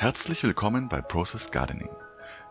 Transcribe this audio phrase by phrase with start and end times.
[0.00, 1.88] Herzlich willkommen bei Process Gardening.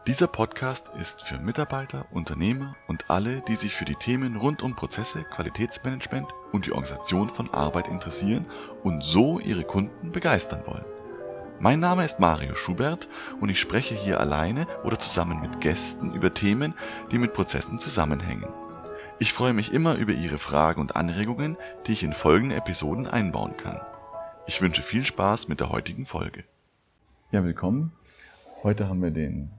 [0.05, 4.75] Dieser Podcast ist für Mitarbeiter, Unternehmer und alle, die sich für die Themen rund um
[4.75, 8.46] Prozesse, Qualitätsmanagement und die Organisation von Arbeit interessieren
[8.84, 10.84] und so ihre Kunden begeistern wollen.
[11.62, 13.07] Mein Name ist Mario Schubert
[13.39, 16.73] und ich spreche hier alleine oder zusammen mit Gästen über Themen,
[17.11, 18.50] die mit Prozessen zusammenhängen.
[19.20, 21.55] Ich freue mich immer über Ihre Fragen und Anregungen,
[21.86, 23.79] die ich in folgende Episoden einbauen kann.
[24.48, 26.43] Ich wünsche viel Spaß mit der heutigen Folge.
[27.32, 27.91] Ja, willkommen.
[28.64, 29.49] Heute haben wir den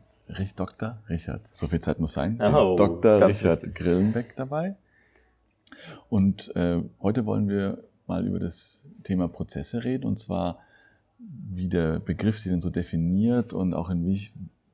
[0.56, 0.98] Dr.
[1.08, 3.26] Richard, so viel Zeit muss sein, Oh, Dr.
[3.26, 3.74] Richard wichtig.
[3.74, 4.76] Grillenbeck dabei.
[6.10, 10.58] Und äh, heute wollen wir mal über das Thema Prozesse reden und zwar,
[11.18, 14.30] wie der Begriff sie denn so definiert und auch in wie,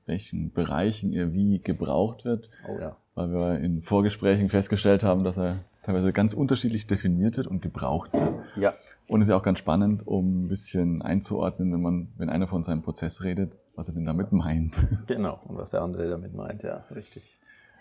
[0.07, 2.97] welchen Bereichen er wie gebraucht wird, Oh ja.
[3.15, 8.13] weil wir in Vorgesprächen festgestellt haben, dass er teilweise ganz unterschiedlich definiert wird und gebraucht
[8.13, 8.33] wird.
[8.57, 8.73] Ja,
[9.07, 12.47] Und es ist ja auch ganz spannend, um ein bisschen einzuordnen, wenn man, wenn einer
[12.47, 14.75] von seinem Prozess redet, was er denn damit meint.
[15.07, 15.41] genau.
[15.45, 17.23] Und was der andere damit meint, ja, richtig.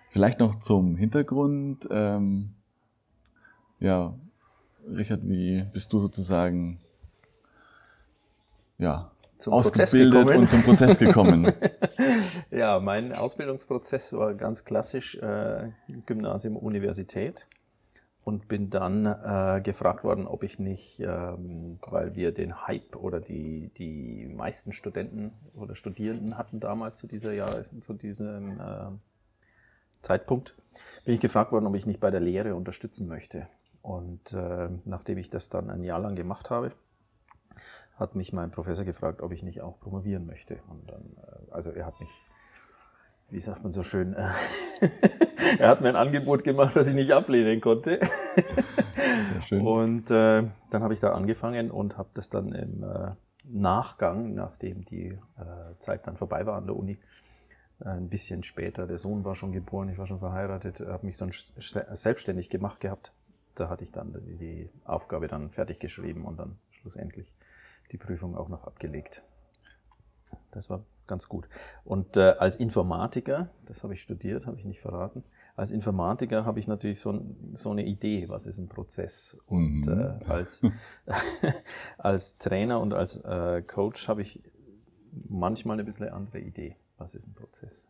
[0.10, 1.88] Vielleicht noch zum Hintergrund.
[1.90, 2.54] Ähm,
[3.80, 4.14] ja,
[4.88, 6.80] Richard, wie bist du sozusagen
[8.78, 11.52] ja, Zum ausgebildet und zum Prozess gekommen?
[12.52, 15.72] Ja, mein Ausbildungsprozess war ganz klassisch äh,
[16.06, 17.48] Gymnasium, Universität
[18.24, 23.20] und bin dann äh, gefragt worden, ob ich nicht, ähm, weil wir den Hype oder
[23.20, 28.92] die, die meisten Studenten oder Studierenden hatten damals zu dieser Jahr, zu diesem äh,
[30.02, 30.56] Zeitpunkt,
[31.04, 33.48] bin ich gefragt worden, ob ich nicht bei der Lehre unterstützen möchte.
[33.82, 36.72] Und äh, nachdem ich das dann ein Jahr lang gemacht habe,
[37.98, 40.60] hat mich mein Professor gefragt, ob ich nicht auch promovieren möchte.
[40.70, 42.10] Und dann, äh, also er hat mich,
[43.30, 44.16] wie sagt man so schön,
[45.59, 48.00] er hat mir ein Angebot gemacht, das ich nicht ablehnen konnte.
[48.95, 49.62] Sehr schön.
[49.62, 53.12] Und äh, dann habe ich da angefangen und habe das dann im äh,
[53.45, 56.98] Nachgang, nachdem die äh, Zeit dann vorbei war an der Uni,
[57.81, 61.17] äh, ein bisschen später, der Sohn war schon geboren, ich war schon verheiratet, habe mich
[61.17, 61.53] sonst
[61.94, 63.12] selbstständig gemacht gehabt.
[63.56, 67.31] Da hatte ich dann die- die Aufgabe dann fertig geschrieben und dann schlussendlich
[67.91, 69.24] die Prüfung auch noch abgelegt.
[70.53, 71.50] Das war ganz gut.
[71.84, 75.24] Und äh, als Informatiker, das habe ich studiert, habe ich nicht verraten,
[75.56, 79.38] als Informatiker habe ich natürlich so, so eine Idee, was ist ein Prozess.
[79.46, 80.00] Und Mhm.
[80.22, 80.62] äh, als,
[81.97, 84.41] als Trainer und als äh, Coach habe ich
[85.30, 87.88] manchmal eine bisschen andere Idee, was ist ein Prozess.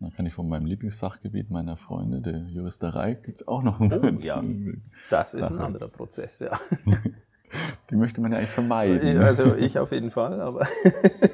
[0.00, 4.06] Da kann ich von meinem Lieblingsfachgebiet meiner Freunde, der Juristerei, gibt es auch noch Oh,
[4.20, 4.42] ja.
[5.10, 6.58] Das ist ein anderer Prozess, ja.
[7.90, 9.18] Die möchte man ja eigentlich vermeiden.
[9.18, 10.66] Also ich auf jeden Fall, aber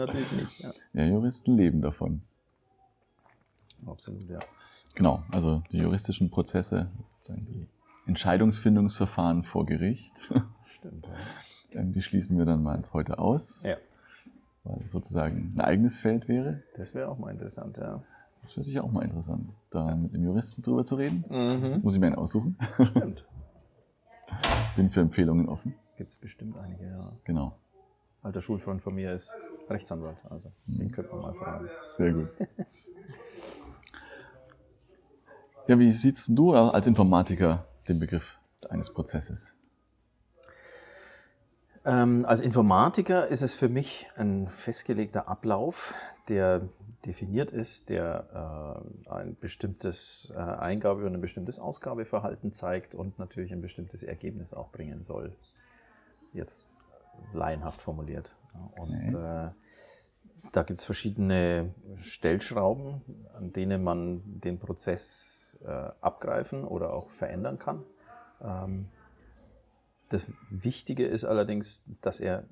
[0.00, 0.60] natürlich nicht.
[0.60, 0.72] Ja.
[0.92, 2.22] Ja, Juristen leben davon.
[3.86, 4.38] Absolut, ja.
[4.94, 7.66] Genau, also die juristischen Prozesse, sozusagen die
[8.06, 10.12] Entscheidungsfindungsverfahren vor Gericht,
[10.64, 11.06] Stimmt.
[11.72, 11.80] Ja.
[11.80, 13.76] ähm, die schließen wir dann mal heute aus, ja,
[14.64, 16.62] weil es sozusagen ein eigenes Feld wäre.
[16.76, 18.02] das wäre auch mal interessant, ja.
[18.42, 21.24] Das wäre sicher auch mal interessant, da mit einem Juristen drüber zu reden.
[21.28, 21.80] Mhm.
[21.82, 22.56] Muss ich mir einen aussuchen.
[22.82, 23.26] Stimmt.
[24.76, 25.74] Bin für Empfehlungen offen.
[25.96, 27.12] Gibt es bestimmt einige, ja.
[27.24, 27.58] Genau,
[28.22, 29.34] Alter Schulfreund von mir ist
[29.70, 31.68] Rechtsanwalt, also den könnte man mal fragen.
[31.96, 32.28] sehr gut.
[35.66, 39.54] Ja, wie siehst du als Informatiker den Begriff eines Prozesses?
[41.84, 45.94] Ähm, als Informatiker ist es für mich ein festgelegter Ablauf,
[46.28, 46.68] der
[47.06, 53.52] definiert ist, der äh, ein bestimmtes äh, Eingabe- und ein bestimmtes Ausgabeverhalten zeigt und natürlich
[53.52, 55.36] ein bestimmtes Ergebnis auch bringen soll.
[56.32, 56.66] Jetzt
[57.32, 58.34] laienhaft formuliert.
[58.76, 59.50] Und äh,
[60.52, 63.02] da gibt es verschiedene Stellschrauben,
[63.34, 65.68] an denen man den Prozess äh,
[66.00, 67.84] abgreifen oder auch verändern kann.
[68.42, 68.88] Ähm,
[70.10, 72.42] das Wichtige ist allerdings, dass er,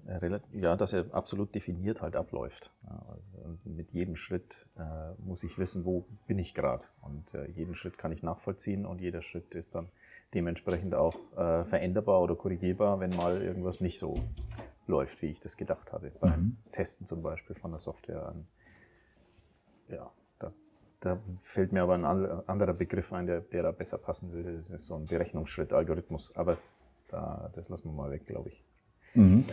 [0.52, 2.70] ja, dass er absolut definiert halt abläuft.
[2.84, 6.84] Ja, also mit jedem Schritt äh, muss ich wissen, wo bin ich gerade.
[7.02, 9.88] Und äh, jeden Schritt kann ich nachvollziehen und jeder Schritt ist dann
[10.34, 14.20] dementsprechend auch äh, veränderbar oder korrigierbar, wenn mal irgendwas nicht so
[14.88, 16.10] läuft, wie ich das gedacht habe.
[16.20, 16.56] Beim Mhm.
[16.72, 18.46] Testen zum Beispiel von der Software an.
[19.88, 20.52] Ja, da,
[21.00, 24.56] da fällt mir aber ein an- anderer Begriff ein, der, der da besser passen würde.
[24.56, 26.34] Das ist so ein Berechnungsschritt, Algorithmus.
[26.36, 26.58] Aber
[27.08, 28.62] da, das lassen wir mal weg, glaube ich.
[29.14, 29.44] Mhm.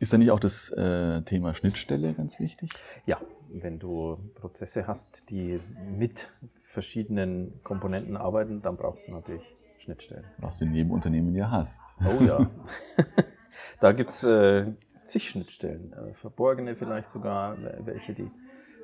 [0.00, 2.70] Ist da nicht auch das äh, Thema Schnittstelle ganz wichtig?
[3.06, 5.60] Ja, wenn du Prozesse hast, die
[5.96, 10.24] mit verschiedenen Komponenten arbeiten, dann brauchst du natürlich Schnittstellen.
[10.38, 11.82] Was du in jedem Unternehmen ja hast.
[12.04, 12.50] Oh ja.
[13.80, 14.72] da gibt es äh,
[15.06, 18.30] zig Schnittstellen, äh, verborgene vielleicht sogar, wel- welche, die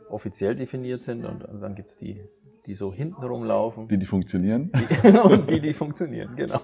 [0.08, 2.24] offiziell definiert sind und dann gibt es die,
[2.66, 4.70] die so hinten rumlaufen Die, die funktionieren.
[5.24, 6.60] und die, die funktionieren, genau.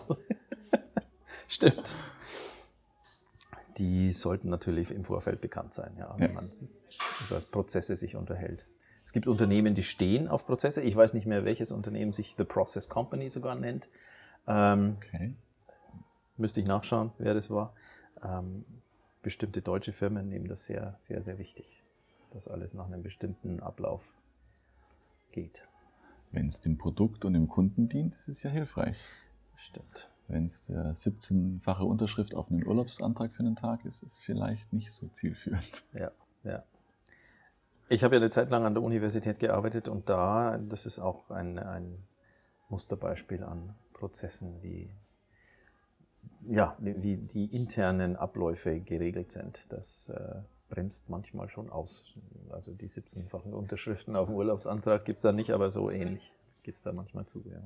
[1.48, 1.94] Stimmt.
[3.78, 6.34] die sollten natürlich im Vorfeld bekannt sein, ja, wenn ja.
[6.34, 6.50] man
[7.28, 8.66] über Prozesse sich unterhält.
[9.04, 10.82] Es gibt Unternehmen, die stehen auf Prozesse.
[10.82, 13.88] Ich weiß nicht mehr, welches Unternehmen sich The Process Company sogar nennt.
[14.48, 15.34] Ähm, okay.
[16.36, 17.72] Müsste ich nachschauen, wer das war.
[18.22, 18.64] Ähm,
[19.22, 21.82] bestimmte deutsche Firmen nehmen das sehr, sehr, sehr wichtig,
[22.30, 24.14] dass alles nach einem bestimmten Ablauf
[25.32, 25.62] geht.
[26.32, 29.00] Wenn es dem Produkt und dem Kunden dient, ist es ja hilfreich.
[29.54, 30.10] Stimmt.
[30.28, 34.72] Wenn es der 17-fache Unterschrift auf einen Urlaubsantrag für einen Tag ist, ist es vielleicht
[34.72, 35.84] nicht so zielführend.
[35.92, 36.10] Ja,
[36.42, 36.64] ja.
[37.88, 41.30] Ich habe ja eine Zeit lang an der Universität gearbeitet und da, das ist auch
[41.30, 41.94] ein, ein
[42.68, 44.90] Musterbeispiel an Prozessen, wie,
[46.48, 49.66] ja, wie die internen Abläufe geregelt sind.
[49.70, 50.36] Das äh,
[50.68, 52.18] bremst manchmal schon aus.
[52.50, 56.74] Also die 17-fachen Unterschriften auf dem Urlaubsantrag gibt es da nicht, aber so ähnlich geht
[56.74, 57.44] es da manchmal zu.
[57.48, 57.62] Ja.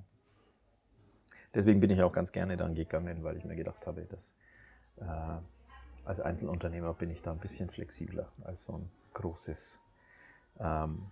[1.55, 4.35] Deswegen bin ich auch ganz gerne dann gegangen, weil ich mir gedacht habe, dass
[4.99, 5.05] äh,
[6.05, 9.83] als Einzelunternehmer bin ich da ein bisschen flexibler als so ein großes
[10.59, 11.11] ähm,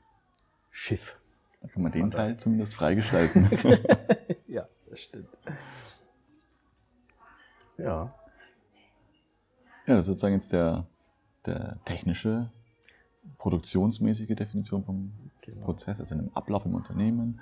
[0.71, 1.19] Schiff.
[1.61, 3.51] Da kann man den man Teil zumindest freigestalten.
[4.47, 5.37] ja, das stimmt.
[7.79, 8.15] Ja.
[9.87, 10.87] Ja, das ist sozusagen jetzt der,
[11.47, 12.51] der technische,
[13.39, 15.65] produktionsmäßige Definition vom genau.
[15.65, 17.41] Prozess, also einem Ablauf im Unternehmen,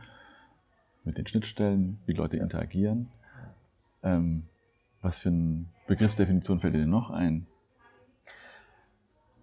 [1.05, 3.09] mit den Schnittstellen, wie Leute interagieren.
[4.03, 4.45] Ähm,
[5.03, 7.47] was für eine Begriffsdefinition fällt dir denn noch ein?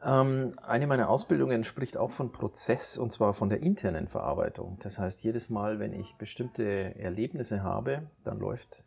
[0.03, 4.77] Ähm, eine meiner Ausbildungen spricht auch von Prozess und zwar von der internen Verarbeitung.
[4.81, 8.83] Das heißt, jedes Mal, wenn ich bestimmte Erlebnisse habe, dann läuft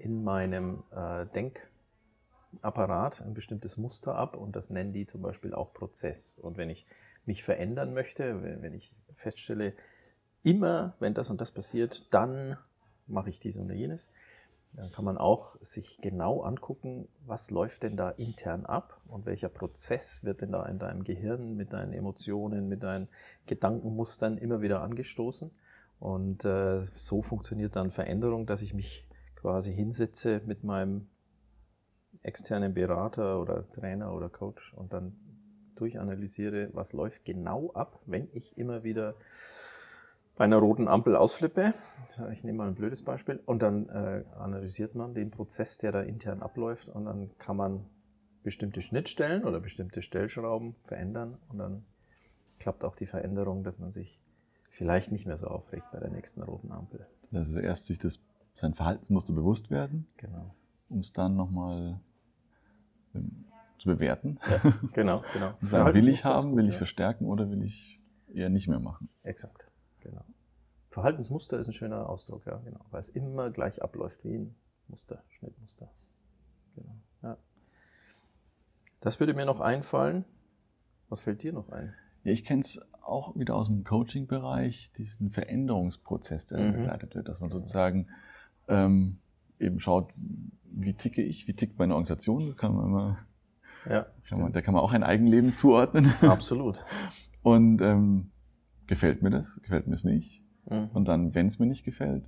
[0.00, 5.72] in meinem äh, Denkapparat ein bestimmtes Muster ab und das nennen die zum Beispiel auch
[5.72, 6.38] Prozess.
[6.38, 6.86] Und wenn ich
[7.26, 9.74] mich verändern möchte, wenn ich feststelle,
[10.42, 12.56] immer wenn das und das passiert, dann
[13.06, 14.10] mache ich dies und jenes,
[14.72, 19.48] dann kann man auch sich genau angucken, was läuft denn da intern ab und welcher
[19.48, 23.08] Prozess wird denn da in deinem Gehirn mit deinen Emotionen, mit deinen
[23.46, 25.50] Gedankenmustern immer wieder angestoßen.
[25.98, 29.06] Und äh, so funktioniert dann Veränderung, dass ich mich
[29.40, 31.08] quasi hinsetze mit meinem
[32.22, 35.16] externen Berater oder Trainer oder Coach und dann
[35.76, 39.14] durchanalysiere, was läuft genau ab, wenn ich immer wieder
[40.36, 41.74] bei einer roten Ampel ausflippe,
[42.32, 46.02] ich nehme mal ein blödes Beispiel, und dann äh, analysiert man den Prozess, der da
[46.02, 47.84] intern abläuft, und dann kann man
[48.42, 51.38] bestimmte Schnittstellen oder bestimmte Stellschrauben verändern.
[51.48, 51.84] Und dann
[52.58, 54.20] klappt auch die Veränderung, dass man sich
[54.72, 57.06] vielleicht nicht mehr so aufregt bei der nächsten roten Ampel.
[57.32, 58.18] Also erst sich das,
[58.60, 60.54] sein Verhaltensmuster bewusst werden, genau.
[60.90, 61.98] um es dann nochmal
[63.14, 63.46] ähm,
[63.78, 64.38] zu bewerten.
[64.48, 65.54] Ja, genau, genau.
[65.60, 66.78] Sagen, will ich haben, gut, will ich ja.
[66.78, 68.00] verstärken oder will ich
[68.32, 69.08] eher nicht mehr machen?
[69.22, 69.66] Exakt.
[70.00, 70.24] Genau.
[70.90, 72.80] Verhaltensmuster ist ein schöner Ausdruck, ja, genau.
[72.90, 74.54] Weil es immer gleich abläuft wie ein
[74.88, 75.90] Muster, Schnittmuster.
[76.76, 76.96] Genau.
[77.22, 77.38] Ja.
[79.00, 80.24] Das würde mir noch einfallen.
[81.08, 81.94] Was fällt dir noch ein?
[82.24, 86.72] Ja, ich kenne es auch wieder aus dem Coaching-Bereich, diesen Veränderungsprozess, der mhm.
[86.72, 88.08] begleitet wird, dass man sozusagen
[88.70, 89.18] ähm,
[89.58, 90.12] eben schaut,
[90.72, 93.18] wie ticke ich, wie tickt meine Organisation, da kann man immer,
[93.88, 96.12] ja, kann man, da kann man auch ein Eigenleben zuordnen.
[96.22, 96.82] Absolut.
[97.42, 98.30] Und ähm,
[98.86, 100.42] gefällt mir das, gefällt mir es nicht?
[100.68, 100.88] Mhm.
[100.92, 102.24] Und dann, wenn es mir nicht gefällt,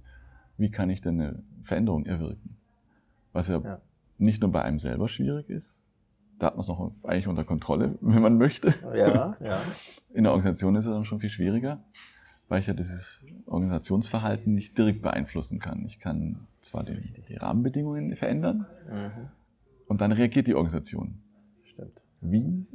[0.56, 2.56] wie kann ich denn eine Veränderung erwirken?
[3.32, 3.80] Was ja, ja,
[4.18, 5.82] nicht nur bei einem selber schwierig ist,
[6.38, 8.74] da hat man es noch eigentlich unter Kontrolle, wenn man möchte.
[8.94, 9.62] Ja, ja.
[10.12, 11.82] In der Organisation ist es dann schon viel schwieriger,
[12.48, 15.84] weil ich ja dieses Organisationsverhalten nicht direkt beeinflussen kann.
[15.86, 19.28] Ich kann zwar die, die Rahmenbedingungen verändern mhm.
[19.86, 21.22] und dann reagiert die Organisation.
[21.62, 22.02] Stimmt.
[22.20, 22.66] Wie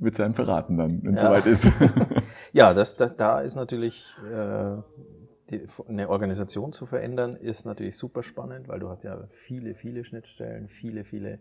[0.00, 1.28] wird es einem verraten dann, wenn es ja.
[1.28, 1.66] soweit ist.
[2.52, 4.76] ja, das, das, da ist natürlich äh,
[5.50, 10.04] die, eine Organisation zu verändern, ist natürlich super spannend, weil du hast ja viele, viele
[10.04, 11.38] Schnittstellen, viele, viele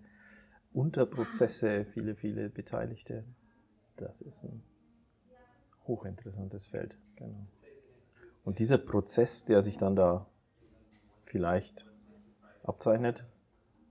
[0.73, 3.23] Unterprozesse, viele, viele Beteiligte.
[3.95, 4.61] Das ist ein
[5.89, 6.97] hochinteressantes Feld.
[7.17, 7.45] Genau.
[8.45, 10.25] Und dieser Prozess, der sich dann da
[11.23, 11.85] vielleicht
[12.63, 13.25] abzeichnet,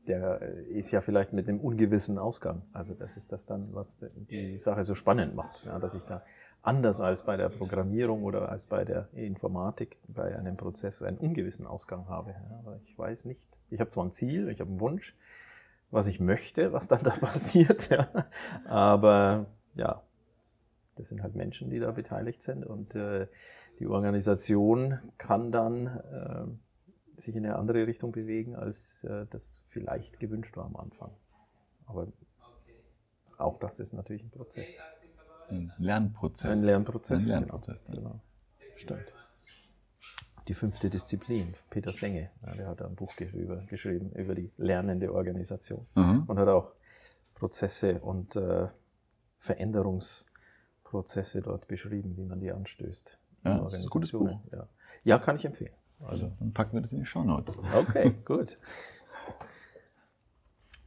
[0.07, 2.63] der ist ja vielleicht mit einem ungewissen Ausgang.
[2.73, 6.23] Also das ist das dann, was die Sache so spannend macht, ja, dass ich da
[6.63, 11.67] anders als bei der Programmierung oder als bei der Informatik bei einem Prozess einen ungewissen
[11.67, 12.31] Ausgang habe.
[12.31, 13.47] Ja, ich weiß nicht.
[13.71, 15.15] Ich habe zwar ein Ziel, ich habe einen Wunsch,
[15.91, 18.09] was ich möchte, was dann da passiert, ja,
[18.65, 20.03] aber ja,
[20.99, 23.27] das sind halt Menschen, die da beteiligt sind und äh,
[23.79, 30.19] die Organisation kann dann äh, sich in eine andere Richtung bewegen, als äh, das vielleicht
[30.21, 31.13] gewünscht war am Anfang.
[31.87, 32.09] Aber
[33.39, 34.83] auch das ist natürlich ein Prozess.
[35.49, 36.51] Ein Lernprozess.
[36.51, 37.23] Ein Lernprozess.
[37.23, 37.85] Ein Lernprozess.
[37.87, 37.97] Genau.
[37.97, 38.21] genau.
[38.77, 39.15] Stimmt.
[40.49, 45.13] Die fünfte Disziplin, Peter Senge, ja, der hat ein Buch geschrieben, geschrieben über die lernende
[45.13, 46.25] Organisation mhm.
[46.27, 46.73] und hat auch
[47.35, 48.69] Prozesse und äh,
[50.89, 53.19] Veränderungsprozesse dort beschrieben, wie man die anstößt.
[53.45, 54.41] Ja, das ist ein gutes Buch.
[54.53, 54.67] Ja.
[55.05, 55.73] ja, kann ich empfehlen.
[56.01, 57.59] Also, dann packen wir das in die Show Notes.
[57.75, 58.59] Okay, gut.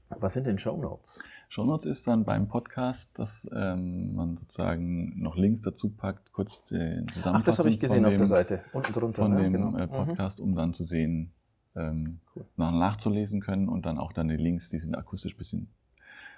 [0.09, 1.23] Was sind denn Show Notes?
[1.49, 6.63] Show Notes ist dann beim Podcast, dass ähm, man sozusagen noch Links dazu packt, kurz
[6.63, 7.35] die Zusammenfassung.
[7.35, 9.21] Ach, das habe ich gesehen dem, auf der Seite, unten drunter.
[9.21, 9.43] Von ne?
[9.43, 9.77] dem genau.
[9.77, 9.91] Äh, mhm.
[9.91, 11.31] Podcast, um dann zu sehen,
[11.75, 12.45] ähm, cool.
[12.57, 15.69] nach, nachzulesen können und dann auch dann die Links, die sind akustisch ein bisschen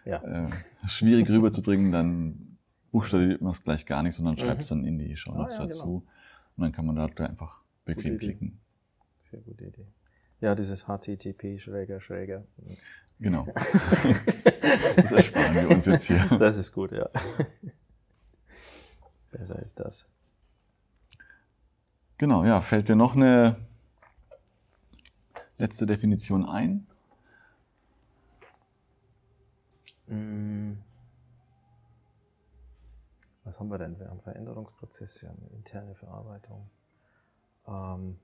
[0.06, 0.22] ja.
[0.24, 0.48] äh,
[0.88, 2.53] schwierig rüberzubringen, dann
[2.94, 4.76] buchstabiert man es gleich gar nicht, sondern schreibt es mhm.
[4.76, 5.86] dann in die Show Notes ah, ja, dazu.
[5.86, 6.04] Genau.
[6.56, 8.60] Und dann kann man da einfach bequem klicken.
[9.20, 9.88] Sehr gute Idee.
[10.40, 12.44] Ja, dieses HTTP schräger, schräger.
[13.20, 13.48] Genau.
[14.96, 16.24] das ersparen wir uns jetzt hier.
[16.38, 17.10] Das ist gut, ja.
[19.32, 20.06] Besser ist das.
[22.20, 22.62] Genau, ja.
[22.62, 23.56] Fällt dir noch eine
[25.58, 26.86] letzte Definition ein?
[30.08, 30.74] Mm.
[33.44, 34.00] Was haben wir denn?
[34.00, 36.70] Wir haben Veränderungsprozesse, wir haben interne Verarbeitung.
[37.68, 38.20] Ähm,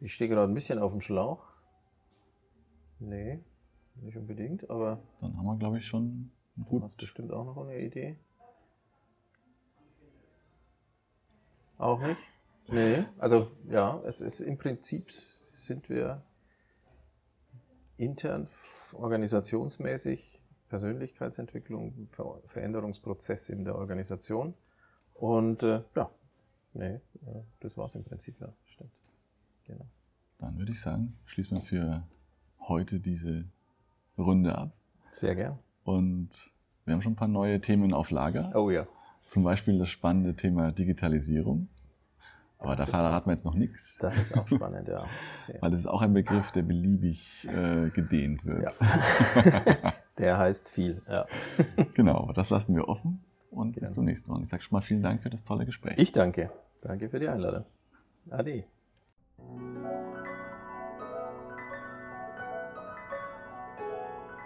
[0.00, 1.46] ich stehe gerade ein bisschen auf dem Schlauch.
[2.98, 3.40] Nee,
[3.96, 5.00] nicht unbedingt, aber.
[5.20, 6.30] Dann haben wir, glaube ich, schon
[6.64, 6.82] gut.
[6.82, 8.18] Du hast bestimmt auch noch eine Idee.
[11.78, 12.20] Auch nicht?
[12.68, 16.22] Nee, also ja, es ist im Prinzip sind wir
[17.96, 18.48] intern
[18.92, 24.54] organisationsmäßig Persönlichkeitsentwicklung, Ver Veränderungsprozess in der Organisation.
[25.14, 26.10] Und äh, ja,
[26.72, 27.00] nee, äh,
[27.60, 28.90] das war es im Prinzip, ja, stimmt.
[29.66, 29.86] Genau.
[30.38, 32.02] Dann würde ich sagen, schließen wir für
[32.60, 33.44] heute diese
[34.18, 34.72] Runde ab.
[35.10, 35.58] Sehr gern.
[35.84, 36.52] Und
[36.84, 38.52] wir haben schon ein paar neue Themen auf Lager.
[38.54, 38.86] Oh ja.
[39.28, 41.68] Zum Beispiel das spannende Thema Digitalisierung.
[42.64, 43.98] Aber da verraten wir jetzt noch nichts.
[43.98, 45.04] Das ist auch spannend, ja.
[45.60, 48.64] Weil das ist auch ein Begriff, der beliebig äh, gedehnt wird.
[48.64, 49.92] Ja.
[50.18, 51.26] der heißt viel, ja.
[51.94, 53.86] genau, das lassen wir offen und genau.
[53.86, 54.42] bis zum nächsten Mal.
[54.42, 55.94] Ich sage schon mal vielen Dank für das tolle Gespräch.
[55.98, 56.50] Ich danke.
[56.82, 57.64] Danke für die Einladung.
[58.30, 58.64] Ade.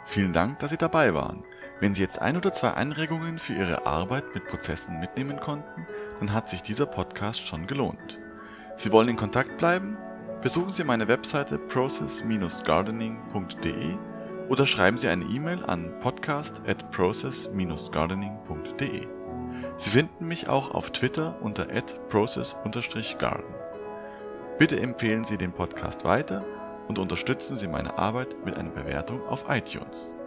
[0.05, 1.45] Vielen Dank, dass Sie dabei waren.
[1.81, 5.87] Wenn Sie jetzt ein oder zwei Anregungen für Ihre Arbeit mit Prozessen mitnehmen konnten,
[6.21, 8.19] dann hat sich dieser Podcast schon gelohnt.
[8.77, 9.99] Sie wollen in Kontakt bleiben?
[10.41, 13.97] Besuchen Sie meine Webseite process-gardening.de
[14.49, 19.09] oder schreiben Sie eine E-Mail an podcast at process-gardening.de.
[19.77, 21.67] Sie finden mich auch auf Twitter unter
[22.09, 23.55] process-garden.
[24.59, 26.45] Bitte empfehlen Sie den Podcast weiter
[26.89, 30.19] und unterstützen Sie meine Arbeit mit einer Bewertung auf iTunes.